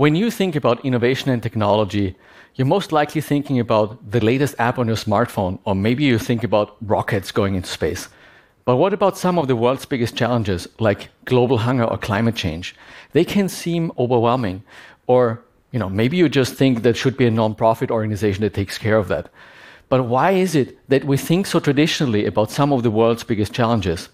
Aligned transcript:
When 0.00 0.14
you 0.14 0.30
think 0.30 0.56
about 0.56 0.82
innovation 0.82 1.30
and 1.30 1.42
technology, 1.42 2.16
you're 2.54 2.66
most 2.66 2.90
likely 2.90 3.20
thinking 3.20 3.60
about 3.60 4.10
the 4.12 4.24
latest 4.24 4.54
app 4.58 4.78
on 4.78 4.86
your 4.86 4.96
smartphone, 4.96 5.58
or 5.66 5.74
maybe 5.74 6.04
you 6.04 6.18
think 6.18 6.42
about 6.42 6.74
rockets 6.80 7.30
going 7.30 7.54
into 7.54 7.68
space. 7.68 8.08
But 8.64 8.76
what 8.76 8.94
about 8.94 9.18
some 9.18 9.38
of 9.38 9.46
the 9.46 9.56
world's 9.56 9.84
biggest 9.84 10.16
challenges, 10.16 10.66
like 10.78 11.10
global 11.26 11.58
hunger 11.58 11.84
or 11.84 11.98
climate 11.98 12.34
change? 12.34 12.74
They 13.12 13.26
can 13.26 13.50
seem 13.50 13.92
overwhelming, 13.98 14.62
or 15.06 15.44
you 15.70 15.78
know, 15.78 15.90
maybe 15.90 16.16
you 16.16 16.30
just 16.30 16.54
think 16.54 16.80
that 16.80 16.96
should 16.96 17.18
be 17.18 17.26
a 17.26 17.30
non-profit 17.30 17.90
organization 17.90 18.40
that 18.40 18.54
takes 18.54 18.78
care 18.78 18.96
of 18.96 19.08
that. 19.08 19.28
But 19.90 20.04
why 20.04 20.30
is 20.30 20.54
it 20.54 20.78
that 20.88 21.04
we 21.04 21.18
think 21.18 21.44
so 21.44 21.60
traditionally 21.60 22.24
about 22.24 22.50
some 22.50 22.72
of 22.72 22.82
the 22.82 22.90
world's 22.90 23.22
biggest 23.22 23.52
challenges? 23.52 24.08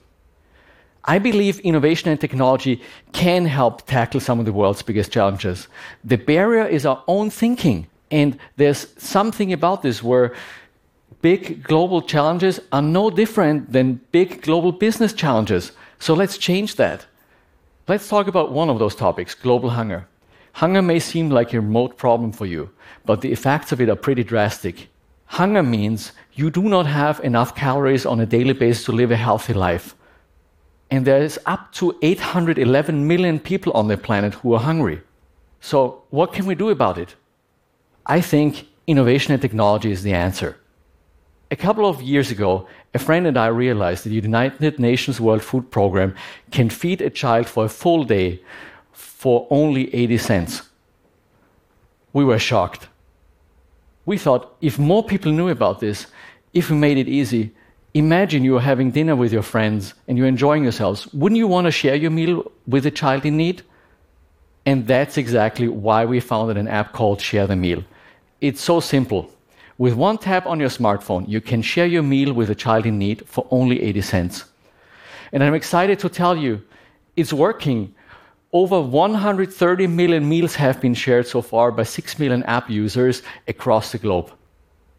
I 1.07 1.19
believe 1.19 1.61
innovation 1.61 2.11
and 2.11 2.21
technology 2.21 2.83
can 3.13 3.47
help 3.47 3.87
tackle 3.87 4.21
some 4.21 4.41
of 4.41 4.45
the 4.45 4.53
world's 4.53 4.83
biggest 4.83 5.13
challenges. 5.13 5.69
The 6.05 6.17
barrier 6.17 6.67
is 6.67 6.85
our 6.85 7.03
own 7.07 7.31
thinking. 7.31 7.87
And 8.11 8.39
there's 8.57 8.89
something 8.99 9.53
about 9.53 9.83
this 9.83 10.03
where 10.03 10.35
big 11.23 11.63
global 11.63 12.03
challenges 12.03 12.61
are 12.73 12.83
no 12.83 13.11
different 13.11 13.73
than 13.73 14.01
big 14.11 14.43
global 14.43 14.73
business 14.73 15.13
challenges. 15.13 15.73
So 15.99 16.15
let's 16.15 16.39
change 16.39 16.77
that. 16.77 17.07
Let's 17.89 18.09
talk 18.09 18.27
about 18.27 18.53
one 18.53 18.69
of 18.69 18.79
those 18.79 18.97
topics 18.97 19.35
global 19.35 19.71
hunger. 19.71 20.07
Hunger 20.53 20.83
may 20.83 20.99
seem 20.99 21.31
like 21.31 21.53
a 21.53 21.61
remote 21.61 21.97
problem 21.97 22.33
for 22.33 22.47
you, 22.47 22.71
but 23.05 23.21
the 23.21 23.31
effects 23.31 23.73
of 23.73 23.81
it 23.81 23.89
are 23.89 23.97
pretty 23.97 24.25
drastic. 24.25 24.89
Hunger 25.27 25.63
means 25.63 26.13
you 26.33 26.51
do 26.51 26.63
not 26.63 26.87
have 26.87 27.21
enough 27.21 27.55
calories 27.55 28.07
on 28.07 28.21
a 28.21 28.27
daily 28.27 28.55
basis 28.55 28.85
to 28.85 28.93
live 28.93 29.11
a 29.11 29.17
healthy 29.17 29.53
life. 29.53 29.95
And 30.91 31.05
there 31.05 31.23
is 31.23 31.39
up 31.47 31.73
to 31.73 31.97
811 32.03 33.07
million 33.07 33.41
people 33.41 33.73
on 33.73 33.89
the 33.89 33.97
planet 33.97 34.35
who 34.35 34.55
are 34.55 34.61
hungry. 34.61 35.03
So, 35.61 36.03
what 36.11 36.33
can 36.33 36.47
we 36.47 36.55
do 36.55 36.69
about 36.71 36.99
it? 36.99 37.17
I 38.07 38.21
think 38.21 38.67
innovation 38.87 39.33
and 39.33 39.43
technology 39.43 39.91
is 39.91 40.03
the 40.03 40.13
answer. 40.13 40.57
A 41.51 41.57
couple 41.57 41.89
of 41.89 42.03
years 42.03 42.31
ago, 42.31 42.67
a 42.95 42.99
friend 42.99 43.27
and 43.27 43.37
I 43.37 43.49
realized 43.49 44.05
that 44.05 44.11
the 44.11 44.17
United 44.17 44.79
Nations 44.79 45.21
World 45.21 45.43
Food 45.43 45.71
Program 45.71 46.15
can 46.51 46.71
feed 46.71 47.01
a 47.01 47.11
child 47.11 47.47
for 47.49 47.65
a 47.65 47.69
full 47.69 48.05
day 48.05 48.41
for 48.93 49.47
only 49.51 49.93
80 49.95 50.19
cents. 50.19 50.63
We 52.13 52.25
were 52.25 52.39
shocked 52.39 52.89
we 54.07 54.17
thought 54.17 54.57
if 54.61 54.79
more 54.79 55.05
people 55.05 55.33
knew 55.33 55.49
about 55.49 55.81
this, 55.81 56.07
if 56.55 56.71
we 56.71 56.77
made 56.77 56.97
it 56.97 57.09
easy, 57.09 57.53
imagine 57.97 58.45
you're 58.45 58.61
having 58.61 58.91
dinner 58.91 59.17
with 59.17 59.33
your 59.33 59.43
friends 59.43 59.95
and 60.07 60.19
you're 60.19 60.27
enjoying 60.27 60.63
yourselves. 60.63 61.07
Wouldn't 61.15 61.39
you 61.39 61.47
want 61.47 61.67
to 61.67 61.71
share 61.71 61.95
your 61.95 62.11
meal 62.11 62.51
with 62.67 62.85
a 62.85 62.91
child 62.91 63.25
in 63.25 63.37
need? 63.39 63.63
And 64.67 64.87
that's 64.87 65.17
exactly 65.17 65.69
why 65.69 66.05
we 66.05 66.21
founded 66.21 66.59
an 66.59 66.69
app 66.69 66.93
called 66.93 67.21
Share 67.21 67.47
the 67.47 67.57
Meal. 67.57 67.83
It's 68.41 68.61
so 68.61 68.81
simple. 68.81 69.31
With 69.79 69.95
one 69.95 70.19
tap 70.19 70.47
on 70.47 70.61
your 70.61 70.69
smartphone, 70.69 71.27
you 71.27 71.41
can 71.41 71.63
share 71.63 71.87
your 71.87 72.03
meal 72.03 72.35
with 72.35 72.51
a 72.51 72.55
child 72.55 72.85
in 72.85 72.99
need 72.99 73.27
for 73.27 73.47
only 73.51 73.83
80 73.83 74.03
cents. 74.03 74.45
And 75.33 75.43
I'm 75.43 75.55
excited 75.55 75.99
to 76.01 76.09
tell 76.09 76.37
you 76.37 76.63
it's 77.17 77.33
working. 77.33 77.95
Over 78.53 78.81
130 78.81 79.87
million 79.87 80.29
meals 80.29 80.55
have 80.57 80.81
been 80.81 80.95
shared 80.95 81.27
so 81.27 81.41
far 81.41 81.73
by 81.73 81.85
6 81.85 82.19
million 82.19 82.43
app 82.45 82.69
users 82.69 83.23
across 83.49 83.93
the 83.93 83.99
globe. 83.99 84.31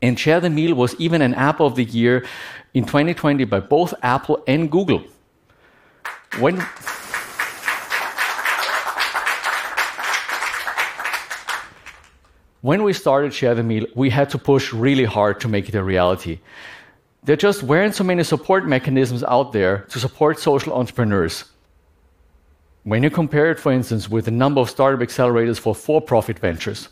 And 0.02 0.20
Share 0.20 0.40
the 0.40 0.50
Meal 0.50 0.76
was 0.76 0.96
even 0.96 1.22
an 1.22 1.34
app 1.34 1.60
of 1.60 1.76
the 1.76 1.84
year 1.84 2.26
in 2.74 2.86
2020 2.86 3.46
by 3.46 3.60
both 3.60 3.94
Apple 4.04 4.44
and 4.48 4.72
Google. 4.72 5.04
When 6.40 6.64
When 12.62 12.84
we 12.84 12.92
started 12.92 13.34
Share 13.34 13.56
the 13.56 13.64
Meal, 13.64 13.86
we 13.96 14.10
had 14.10 14.30
to 14.32 14.38
push 14.38 14.74
really 14.74 15.06
hard 15.06 15.40
to 15.42 15.48
make 15.48 15.70
it 15.70 15.76
a 15.76 15.84
reality. 15.84 16.40
There 17.24 17.36
just 17.38 17.64
weren't 17.64 17.96
so 17.96 18.04
many 18.04 18.24
support 18.24 18.68
mechanisms 18.68 19.24
out 19.24 19.54
there 19.54 19.86
to 19.90 20.00
support 20.00 20.40
social 20.40 20.74
entrepreneurs. 20.74 21.46
When 22.84 23.04
you 23.04 23.10
compare 23.10 23.52
it, 23.52 23.60
for 23.60 23.72
instance, 23.72 24.10
with 24.10 24.26
the 24.26 24.32
number 24.32 24.60
of 24.60 24.70
startup 24.70 25.08
accelerators 25.08 25.60
for 25.60 25.76
for 25.76 26.02
profit 26.02 26.40
ventures, 26.40 26.90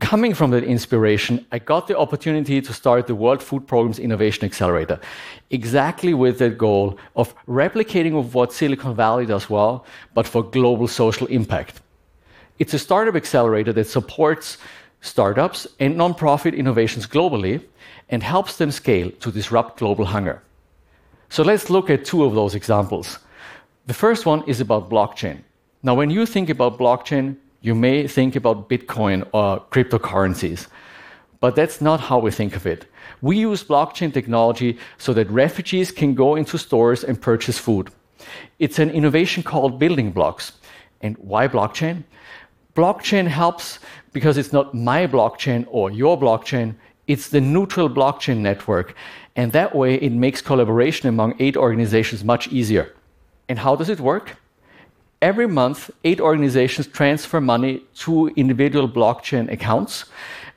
coming 0.00 0.34
from 0.34 0.50
that 0.50 0.64
inspiration, 0.64 1.44
I 1.52 1.58
got 1.58 1.86
the 1.86 1.96
opportunity 1.96 2.60
to 2.60 2.72
start 2.72 3.06
the 3.06 3.14
World 3.14 3.42
Food 3.42 3.66
Program's 3.66 3.98
Innovation 3.98 4.44
Accelerator, 4.44 5.00
exactly 5.50 6.14
with 6.14 6.38
the 6.38 6.50
goal 6.50 6.98
of 7.16 7.34
replicating 7.46 8.18
of 8.18 8.34
what 8.34 8.52
Silicon 8.52 8.94
Valley 8.94 9.26
does 9.26 9.48
well, 9.48 9.86
but 10.14 10.26
for 10.26 10.42
global 10.42 10.88
social 10.88 11.26
impact. 11.28 11.80
It's 12.58 12.74
a 12.74 12.78
startup 12.78 13.14
accelerator 13.14 13.72
that 13.72 13.88
supports 13.88 14.58
startups 15.00 15.66
and 15.80 15.96
nonprofit 15.96 16.56
innovations 16.56 17.06
globally 17.06 17.62
and 18.08 18.22
helps 18.22 18.56
them 18.56 18.70
scale 18.70 19.10
to 19.20 19.30
disrupt 19.30 19.78
global 19.78 20.04
hunger. 20.04 20.42
So 21.28 21.42
let's 21.42 21.70
look 21.70 21.90
at 21.90 22.04
two 22.04 22.24
of 22.24 22.34
those 22.34 22.54
examples. 22.54 23.18
The 23.86 23.94
first 23.94 24.24
one 24.24 24.42
is 24.46 24.60
about 24.60 24.88
blockchain. 24.88 25.42
Now, 25.82 25.94
when 25.94 26.10
you 26.10 26.26
think 26.26 26.48
about 26.48 26.78
blockchain, 26.78 27.36
you 27.64 27.74
may 27.74 28.06
think 28.06 28.36
about 28.36 28.68
Bitcoin 28.68 29.26
or 29.32 29.58
cryptocurrencies. 29.70 30.66
But 31.40 31.56
that's 31.56 31.80
not 31.80 31.98
how 31.98 32.18
we 32.18 32.30
think 32.30 32.56
of 32.56 32.66
it. 32.66 32.84
We 33.22 33.38
use 33.38 33.64
blockchain 33.64 34.12
technology 34.12 34.78
so 34.98 35.14
that 35.14 35.30
refugees 35.30 35.90
can 35.90 36.14
go 36.14 36.36
into 36.36 36.58
stores 36.58 37.04
and 37.04 37.18
purchase 37.18 37.58
food. 37.58 37.88
It's 38.58 38.78
an 38.78 38.90
innovation 38.90 39.42
called 39.42 39.78
building 39.78 40.12
blocks. 40.12 40.52
And 41.00 41.16
why 41.16 41.48
blockchain? 41.48 42.04
Blockchain 42.74 43.26
helps 43.26 43.78
because 44.12 44.36
it's 44.36 44.52
not 44.52 44.74
my 44.74 45.06
blockchain 45.06 45.66
or 45.70 45.90
your 45.90 46.20
blockchain, 46.20 46.74
it's 47.06 47.30
the 47.30 47.40
neutral 47.40 47.88
blockchain 47.88 48.38
network. 48.38 48.94
And 49.36 49.52
that 49.52 49.74
way, 49.74 49.94
it 49.94 50.12
makes 50.12 50.42
collaboration 50.42 51.08
among 51.08 51.34
eight 51.38 51.56
organizations 51.56 52.24
much 52.24 52.46
easier. 52.48 52.92
And 53.48 53.58
how 53.58 53.74
does 53.74 53.88
it 53.88 54.00
work? 54.00 54.36
Every 55.24 55.48
month, 55.48 55.90
eight 56.04 56.20
organizations 56.20 56.86
transfer 56.86 57.40
money 57.40 57.80
to 58.04 58.28
individual 58.36 58.86
blockchain 58.86 59.50
accounts. 59.50 60.04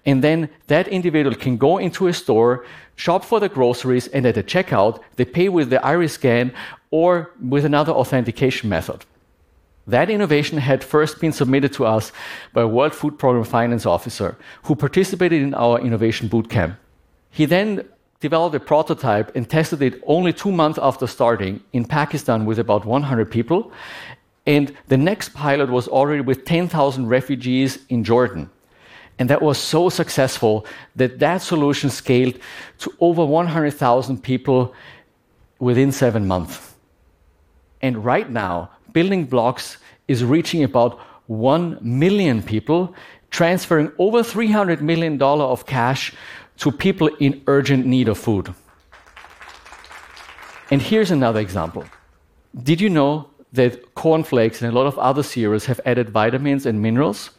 And 0.06 0.22
then 0.22 0.50
that 0.68 0.90
individual 0.90 1.38
can 1.38 1.56
go 1.56 1.78
into 1.78 2.08
a 2.08 2.14
store, 2.14 2.66
shop 2.98 3.24
for 3.24 3.40
the 3.40 3.48
groceries, 3.48 4.10
and 4.10 4.26
at 4.26 4.36
the 4.36 4.44
checkout, 4.44 5.00
they 5.16 5.24
pay 5.24 5.48
with 5.48 5.70
the 5.70 5.80
iris 5.86 6.16
scan 6.16 6.52
or 6.92 7.32
with 7.42 7.64
another 7.64 7.94
authentication 7.94 8.68
method. 8.68 9.06
That 9.88 10.10
innovation 10.10 10.58
had 10.58 10.84
first 10.84 11.22
been 11.22 11.32
submitted 11.32 11.72
to 11.76 11.86
us 11.86 12.12
by 12.52 12.64
a 12.64 12.68
World 12.68 12.94
Food 12.94 13.18
Program 13.18 13.46
finance 13.46 13.86
officer 13.86 14.36
who 14.64 14.76
participated 14.76 15.42
in 15.44 15.54
our 15.54 15.80
innovation 15.80 16.28
bootcamp. 16.28 16.76
He 17.30 17.46
then 17.46 17.88
developed 18.20 18.56
a 18.56 18.60
prototype 18.60 19.36
and 19.36 19.50
tested 19.50 19.82
it 19.82 20.02
only 20.06 20.34
two 20.34 20.52
months 20.52 20.80
after 20.82 21.08
starting 21.08 21.62
in 21.72 21.86
Pakistan 21.86 22.46
with 22.46 22.60
about 22.60 22.86
100 22.86 23.32
people. 23.32 23.72
And 24.48 24.74
the 24.88 24.98
next 24.98 25.34
pilot 25.34 25.70
was 25.70 25.90
already 25.90 26.22
with 26.22 26.46
10,000 26.46 27.08
refugees 27.08 27.80
in 27.90 28.06
Jordan. 28.06 28.50
And 29.20 29.30
that 29.30 29.42
was 29.42 29.58
so 29.58 29.90
successful 29.90 30.66
that 30.96 31.20
that 31.20 31.42
solution 31.42 31.90
scaled 31.90 32.40
to 32.80 32.94
over 33.02 33.26
100,000 33.26 34.24
people 34.24 34.74
within 35.60 35.92
seven 35.92 36.28
months. 36.28 36.76
And 37.82 38.06
right 38.06 38.30
now, 38.30 38.70
Building 38.94 39.26
Blocks 39.26 39.78
is 40.08 40.24
reaching 40.24 40.64
about 40.64 41.00
1 41.28 41.80
million 41.82 42.42
people, 42.42 42.96
transferring 43.32 43.92
over 43.98 44.20
$300 44.20 44.80
million 44.80 45.22
of 45.22 45.66
cash 45.66 46.14
to 46.58 46.72
people 46.72 47.08
in 47.20 47.42
urgent 47.48 47.86
need 47.86 48.08
of 48.08 48.18
food. 48.18 48.54
And 50.72 50.82
here's 50.82 51.12
another 51.12 51.40
example. 51.40 51.86
Did 52.64 52.80
you 52.80 52.90
know 52.90 53.30
that 53.58 53.94
cornflakes 53.94 54.62
and 54.62 54.72
a 54.72 54.76
lot 54.76 54.88
of 54.88 54.98
other 54.98 55.24
cereals 55.24 55.66
have 55.66 55.82
added 55.86 56.10
vitamins 56.10 56.66
and 56.66 56.82
minerals? 56.82 57.32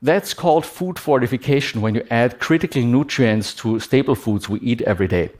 That's 0.00 0.32
called 0.32 0.64
food 0.64 0.98
fortification 0.98 1.80
when 1.80 1.94
you 1.94 2.02
add 2.10 2.38
critical 2.38 2.82
nutrients 2.82 3.54
to 3.56 3.80
staple 3.80 4.14
foods 4.14 4.48
we 4.48 4.60
eat 4.60 4.80
every 4.82 5.08
day. 5.08 5.30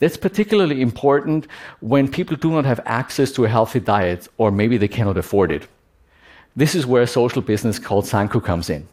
That's 0.00 0.16
particularly 0.16 0.80
important 0.80 1.46
when 1.80 2.08
people 2.08 2.36
do 2.36 2.50
not 2.50 2.64
have 2.64 2.80
access 2.86 3.32
to 3.32 3.44
a 3.44 3.48
healthy 3.48 3.80
diet 3.80 4.28
or 4.38 4.50
maybe 4.50 4.78
they 4.78 4.88
cannot 4.88 5.18
afford 5.18 5.52
it. 5.52 5.68
This 6.56 6.74
is 6.74 6.86
where 6.86 7.02
a 7.02 7.06
social 7.06 7.42
business 7.42 7.78
called 7.78 8.04
Sanku 8.04 8.42
comes 8.42 8.70
in. 8.70 8.88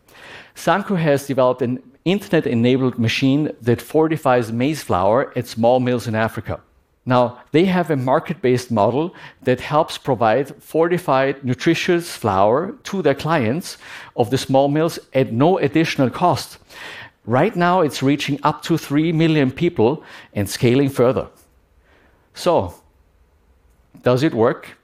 Sanku 0.56 0.98
has 0.98 1.28
developed 1.28 1.62
an 1.62 1.82
internet 2.06 2.46
enabled 2.46 3.00
machine 3.00 3.52
that 3.62 3.82
fortifies 3.82 4.52
maize 4.52 4.84
flour 4.84 5.32
at 5.36 5.48
small 5.48 5.80
mills 5.80 6.08
in 6.08 6.16
Africa. 6.16 6.60
Now, 7.06 7.40
they 7.52 7.66
have 7.66 7.92
a 7.92 7.96
market 7.96 8.42
based 8.42 8.72
model 8.72 9.14
that 9.44 9.62
helps 9.62 9.98
provide 9.98 10.56
fortified, 10.62 11.44
nutritious 11.44 12.16
flour 12.16 12.74
to 12.84 13.02
their 13.02 13.14
clients 13.14 13.78
of 14.16 14.32
the 14.32 14.38
small 14.38 14.68
mills 14.68 14.98
at 15.14 15.32
no 15.32 15.60
additional 15.60 16.10
cost. 16.10 16.58
Right 17.26 17.56
now, 17.56 17.82
it's 17.82 18.02
reaching 18.02 18.40
up 18.44 18.64
to 18.64 18.78
3 18.78 19.12
million 19.12 19.52
people 19.52 20.04
and 20.34 20.50
scaling 20.50 20.90
further. 20.90 21.28
So, 22.34 22.74
does 24.02 24.24
it 24.24 24.34
work? 24.34 24.78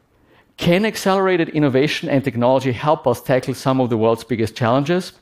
Can 0.57 0.85
accelerated 0.85 1.49
innovation 1.49 2.07
and 2.07 2.23
technology 2.23 2.71
help 2.71 3.07
us 3.07 3.21
tackle 3.21 3.55
some 3.55 3.81
of 3.81 3.89
the 3.89 3.97
world's 3.97 4.23
biggest 4.23 4.55
challenges? 4.55 5.13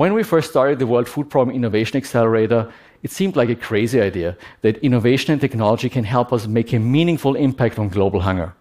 When 0.00 0.14
we 0.14 0.22
first 0.22 0.48
started 0.48 0.78
the 0.78 0.86
World 0.86 1.06
Food 1.06 1.28
Programme 1.28 1.54
Innovation 1.54 1.98
Accelerator, 1.98 2.72
it 3.02 3.10
seemed 3.10 3.36
like 3.36 3.50
a 3.50 3.54
crazy 3.54 4.00
idea 4.00 4.34
that 4.62 4.78
innovation 4.78 5.30
and 5.30 5.38
technology 5.42 5.90
can 5.90 6.04
help 6.04 6.32
us 6.32 6.46
make 6.46 6.72
a 6.72 6.78
meaningful 6.78 7.36
impact 7.36 7.78
on 7.78 7.90
global 7.90 8.20
hunger. 8.20 8.54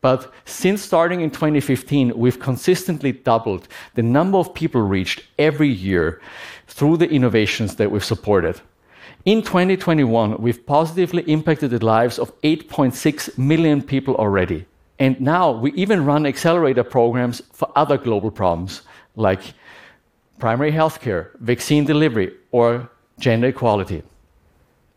But 0.00 0.32
since 0.44 0.80
starting 0.80 1.22
in 1.22 1.32
2015, 1.32 2.16
we've 2.16 2.38
consistently 2.38 3.10
doubled 3.10 3.66
the 3.96 4.04
number 4.04 4.38
of 4.38 4.54
people 4.54 4.80
reached 4.80 5.24
every 5.40 5.66
year 5.66 6.20
through 6.68 6.98
the 6.98 7.10
innovations 7.10 7.74
that 7.74 7.90
we've 7.90 8.04
supported. 8.04 8.60
In 9.24 9.42
2021, 9.42 10.40
we've 10.40 10.64
positively 10.66 11.24
impacted 11.24 11.70
the 11.70 11.84
lives 11.84 12.16
of 12.16 12.30
8.6 12.42 13.36
million 13.36 13.82
people 13.82 14.14
already. 14.14 14.66
And 15.00 15.20
now 15.20 15.50
we 15.50 15.72
even 15.72 16.04
run 16.04 16.26
accelerator 16.26 16.84
programs 16.84 17.42
for 17.52 17.72
other 17.74 17.98
global 17.98 18.30
problems 18.30 18.82
like 19.16 19.54
primary 20.38 20.72
healthcare, 20.72 21.28
vaccine 21.40 21.84
delivery, 21.84 22.32
or 22.50 22.90
gender 23.18 23.48
equality. 23.48 24.02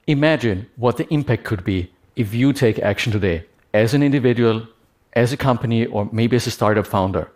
Imagine 0.07 0.67
what 0.75 0.97
the 0.97 1.11
impact 1.13 1.43
could 1.43 1.63
be 1.63 1.91
if 2.15 2.33
you 2.33 2.51
take 2.51 2.79
action 2.79 3.11
today 3.11 3.45
as 3.73 3.93
an 3.93 4.03
individual, 4.03 4.67
as 5.13 5.31
a 5.31 5.37
company, 5.37 5.85
or 5.85 6.09
maybe 6.11 6.35
as 6.35 6.47
a 6.47 6.51
startup 6.51 6.87
founder. 6.87 7.31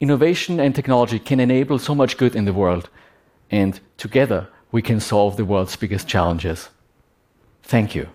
Innovation 0.00 0.60
and 0.60 0.74
technology 0.74 1.18
can 1.18 1.40
enable 1.40 1.78
so 1.78 1.94
much 1.94 2.16
good 2.16 2.34
in 2.34 2.44
the 2.44 2.52
world, 2.52 2.88
and 3.50 3.80
together 3.96 4.48
we 4.72 4.82
can 4.82 5.00
solve 5.00 5.36
the 5.36 5.44
world's 5.44 5.76
biggest 5.76 6.08
challenges. 6.08 6.68
Thank 7.62 7.94
you. 7.94 8.08